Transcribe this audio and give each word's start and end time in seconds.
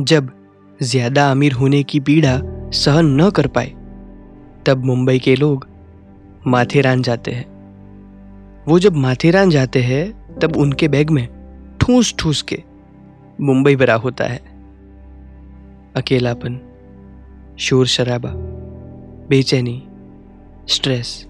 जब 0.00 0.30
ज़्यादा 0.82 1.30
अमीर 1.30 1.52
होने 1.52 1.82
की 1.82 2.00
पीड़ा 2.00 2.40
सहन 2.70 3.06
न 3.20 3.30
कर 3.30 3.46
पाए, 3.46 3.72
तब 4.66 4.84
मुंबई 4.84 5.18
के 5.18 5.34
लोग 5.36 5.66
माथेरान 6.46 7.02
जाते 7.02 7.30
हैं। 7.30 7.44
वो 8.68 8.78
जब 8.78 8.96
माथेरान 8.96 9.50
जाते 9.50 9.82
हैं, 9.82 10.38
तब 10.38 10.56
उनके 10.56 10.88
बैग 10.88 11.10
में 11.10 11.26
ठूस 11.80 12.14
ठूस 12.18 12.42
के 12.42 12.62
मुंबई 13.40 13.76
भरा 13.76 13.94
होता 13.94 14.24
है। 14.24 14.40
अकेलापन, 15.96 16.60
शोर 17.58 17.86
शराबा, 17.86 18.30
बेचैनी, 19.28 19.82
स्ट्रेस 20.68 21.26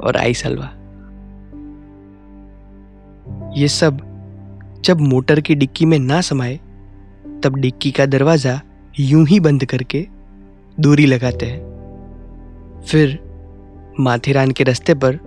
और 0.00 0.16
आइस 0.16 0.44
हलवा 0.46 0.70
ये 3.56 3.68
सब 3.68 3.98
जब 4.84 5.00
मोटर 5.00 5.40
की 5.40 5.54
डिक्की 5.54 5.86
में 5.86 5.98
ना 5.98 6.20
समाए 6.20 6.60
तब 7.44 7.56
डिक्की 7.56 7.90
का 7.90 8.06
दरवाज़ा 8.06 8.60
यूँ 9.00 9.26
ही 9.26 9.40
बंद 9.40 9.64
करके 9.64 10.06
दूरी 10.80 11.06
लगाते 11.06 11.46
हैं। 11.46 12.80
फिर 12.86 13.18
माथेरान 14.00 14.50
के 14.50 14.64
रास्ते 14.64 14.94
पर 14.94 15.18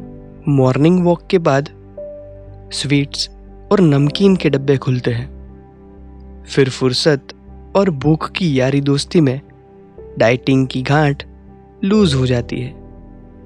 मॉर्निंग 0.48 1.04
वॉक 1.06 1.28
के 1.28 1.38
बाद 1.40 1.70
स्वीट्स 2.74 3.30
और 3.72 3.82
नमकीन 3.82 4.36
के 4.36 4.50
डब्बे 4.50 4.78
खुलते 4.78 5.12
हैं। 5.12 6.44
फिर 6.48 6.70
फुर्सत 6.70 7.34
और 7.76 7.90
भूख 7.90 8.30
की 8.32 8.60
यारी 8.60 8.82
दोस्ती 8.82 9.22
में 9.22 9.40
डाइटिंग 10.20 10.68
की 10.68 10.82
घाट 10.82 11.24
लूज 11.84 12.14
हो 12.14 12.26
जाती 12.26 12.62
है 12.62 12.72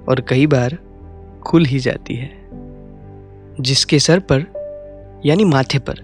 और 0.10 0.26
कई 0.28 0.48
बार 0.48 0.78
खुल 1.44 1.66
ही 1.66 1.80
जाती 1.80 2.16
है, 2.16 2.30
जिसके 3.60 4.00
सर 4.00 4.20
पर, 4.32 4.46
यानी 5.26 5.46
माथे 5.46 5.80
पर, 5.80 6.00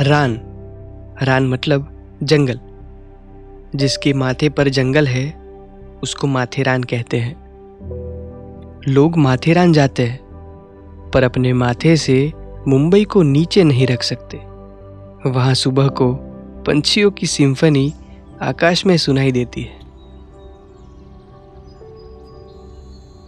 रान 0.00 0.40
रान 1.22 1.48
मतलब 1.48 2.08
जंगल। 2.22 2.60
जिसके 3.76 4.12
माथे 4.12 4.48
पर 4.48 4.68
जंगल 4.68 5.06
है, 5.06 5.34
उसको 6.02 6.26
माथेरान 6.26 6.82
कहते 6.82 7.16
हैं। 7.16 7.48
लोग 8.88 9.16
माथेरान 9.16 9.72
जाते 9.72 10.02
हैं, 10.02 10.20
पर 11.14 11.22
अपने 11.22 11.52
माथे 11.52 11.96
से 11.96 12.32
मुंबई 12.68 13.04
को 13.04 13.22
नीचे 13.22 13.64
नहीं 13.64 13.86
रख 13.86 14.02
सकते। 14.02 14.38
वहाँ 15.30 15.54
सुबह 15.54 15.88
को 15.88 16.14
पंछियों 16.66 17.10
की 17.10 17.26
सिम्फनी 17.26 17.94
आकाश 18.42 18.86
में 18.86 18.96
सुनाई 18.96 19.32
देती 19.32 19.62
है। 19.62 19.78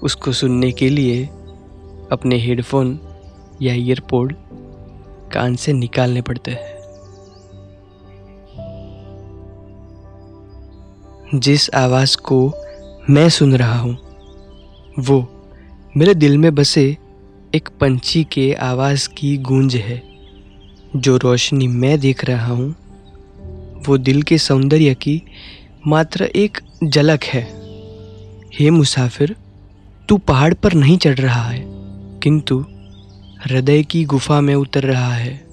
उसको 0.02 0.32
सुनने 0.32 0.72
के 0.72 0.88
लिए 0.88 1.26
अपने 2.12 2.36
हेडफोन 2.38 3.00
या 3.62 3.74
ईयरपोड 3.74 4.34
कान 5.32 5.56
से 5.56 5.72
निकालने 5.72 6.22
पड़ते 6.22 6.50
हैं। 6.50 6.79
जिस 11.34 11.70
आवाज़ 11.74 12.16
को 12.16 12.52
मैं 13.10 13.28
सुन 13.28 13.56
रहा 13.56 13.78
हूँ, 13.78 13.96
वो 14.98 15.46
मेरे 15.96 16.14
दिल 16.14 16.38
में 16.38 16.54
बसे 16.54 16.96
एक 17.54 17.68
पंछी 17.80 18.24
के 18.24 18.54
आवाज़ 18.54 19.08
की 19.08 19.36
गूंज 19.36 19.76
है। 19.76 20.02
जो 20.96 21.16
रोशनी 21.16 21.66
मैं 21.66 22.00
देख 22.00 22.24
रहा 22.24 22.46
हूँ, 22.46 22.74
वो 23.86 23.98
दिल 23.98 24.22
के 24.22 24.38
सौंदर्य 24.38 24.94
की 24.94 25.22
मात्र 25.86 26.24
एक 26.24 26.58
झलक 26.84 27.24
है। 27.24 27.42
हे 28.54 28.70
मुसाफिर, 28.70 29.36
तू 30.08 30.18
पहाड़ 30.18 30.54
पर 30.54 30.72
नहीं 30.72 30.98
चढ़ 30.98 31.18
रहा 31.18 31.42
है, 31.42 31.64
किंतु 32.22 32.64
हृदय 33.46 33.82
की 33.82 34.04
गुफा 34.04 34.40
में 34.40 34.54
उतर 34.54 34.84
रहा 34.84 35.14
है। 35.14 35.49